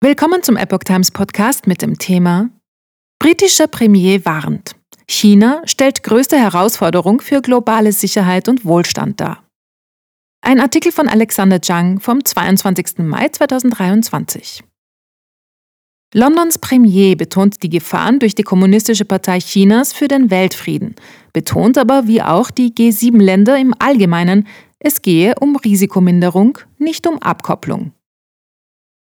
[0.00, 2.50] Willkommen zum Epoch Times Podcast mit dem Thema
[3.18, 4.76] Britischer Premier warnt.
[5.08, 9.42] China stellt größte Herausforderung für globale Sicherheit und Wohlstand dar.
[10.40, 12.98] Ein Artikel von Alexander Zhang vom 22.
[12.98, 14.62] Mai 2023.
[16.14, 20.94] Londons Premier betont die Gefahren durch die Kommunistische Partei Chinas für den Weltfrieden,
[21.32, 24.46] betont aber wie auch die G7-Länder im Allgemeinen,
[24.78, 27.90] es gehe um Risikominderung, nicht um Abkopplung.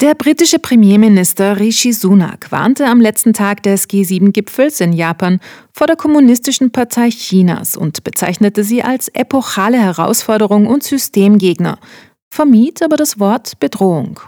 [0.00, 5.38] Der britische Premierminister Rishi Sunak warnte am letzten Tag des G7-Gipfels in Japan
[5.72, 11.78] vor der Kommunistischen Partei Chinas und bezeichnete sie als epochale Herausforderung und Systemgegner,
[12.28, 14.18] vermied aber das Wort Bedrohung.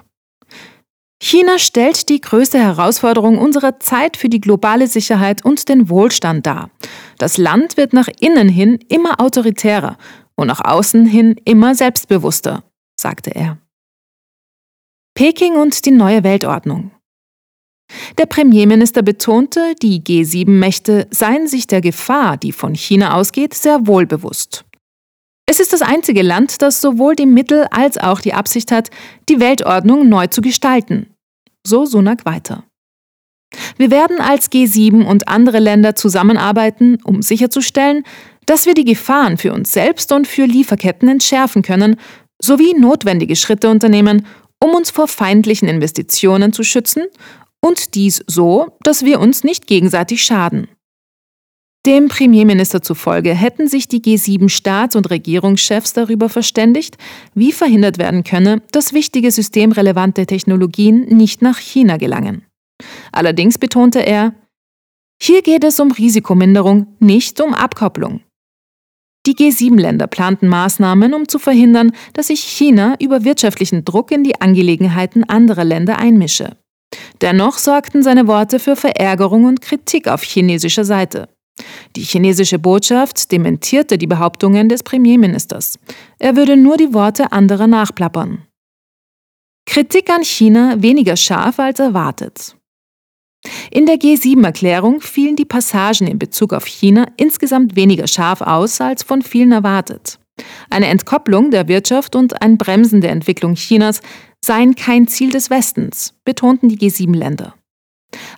[1.21, 6.71] China stellt die größte Herausforderung unserer Zeit für die globale Sicherheit und den Wohlstand dar.
[7.19, 9.97] Das Land wird nach innen hin immer autoritärer
[10.37, 12.63] und nach außen hin immer selbstbewusster,
[12.97, 13.59] sagte er.
[15.17, 16.91] Peking und die neue Weltordnung.
[18.19, 24.05] Der Premierminister betonte, die G7-Mächte seien sich der Gefahr, die von China ausgeht, sehr wohl
[24.05, 24.67] bewusst.
[25.49, 28.91] Es ist das einzige Land, das sowohl die Mittel als auch die Absicht hat,
[29.31, 31.15] die Weltordnung neu zu gestalten.
[31.67, 32.65] So Sunak weiter.
[33.79, 38.05] Wir werden als G7 und andere Länder zusammenarbeiten, um sicherzustellen,
[38.45, 41.97] dass wir die Gefahren für uns selbst und für Lieferketten entschärfen können,
[42.39, 44.27] sowie notwendige Schritte unternehmen,
[44.67, 47.05] um uns vor feindlichen Investitionen zu schützen
[47.61, 50.69] und dies so, dass wir uns nicht gegenseitig schaden.
[51.87, 56.99] Dem Premierminister zufolge hätten sich die G7-Staats- und Regierungschefs darüber verständigt,
[57.35, 62.45] wie verhindert werden könne, dass wichtige systemrelevante Technologien nicht nach China gelangen.
[63.13, 64.35] Allerdings betonte er,
[65.23, 68.21] hier geht es um Risikominderung, nicht um Abkopplung.
[69.39, 74.41] Die G7-Länder planten Maßnahmen, um zu verhindern, dass sich China über wirtschaftlichen Druck in die
[74.41, 76.57] Angelegenheiten anderer Länder einmische.
[77.21, 81.29] Dennoch sorgten seine Worte für Verärgerung und Kritik auf chinesischer Seite.
[81.97, 85.79] Die chinesische Botschaft dementierte die Behauptungen des Premierministers.
[86.19, 88.43] Er würde nur die Worte anderer nachplappern.
[89.65, 92.56] Kritik an China weniger scharf als erwartet.
[93.71, 99.03] In der G7-Erklärung fielen die Passagen in Bezug auf China insgesamt weniger scharf aus als
[99.03, 100.19] von vielen erwartet.
[100.71, 104.01] Eine Entkopplung der Wirtschaft und ein Bremsen der Entwicklung Chinas
[104.45, 107.55] seien kein Ziel des Westens, betonten die G7-Länder.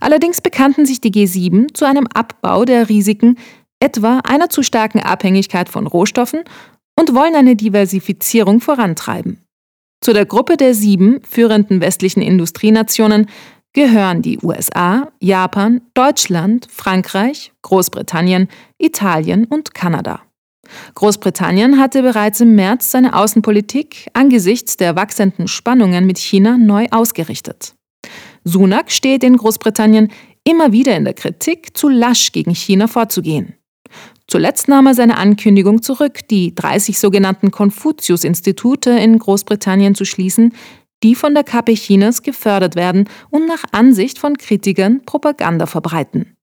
[0.01, 3.37] Allerdings bekannten sich die G7 zu einem Abbau der Risiken,
[3.81, 6.41] etwa einer zu starken Abhängigkeit von Rohstoffen,
[6.99, 9.41] und wollen eine Diversifizierung vorantreiben.
[10.01, 13.27] Zu der Gruppe der sieben führenden westlichen Industrienationen
[13.79, 20.23] gehören die USA, Japan, Deutschland, Frankreich, Großbritannien, Italien und Kanada.
[20.97, 27.77] Großbritannien hatte bereits im März seine Außenpolitik angesichts der wachsenden Spannungen mit China neu ausgerichtet.
[28.43, 30.11] Sunak steht in Großbritannien
[30.43, 33.55] immer wieder in der Kritik, zu lasch gegen China vorzugehen.
[34.27, 40.53] Zuletzt nahm er seine Ankündigung zurück, die 30 sogenannten Konfuzius-Institute in Großbritannien zu schließen,
[41.03, 46.38] die von der KP Chinas gefördert werden und nach Ansicht von Kritikern Propaganda verbreiten.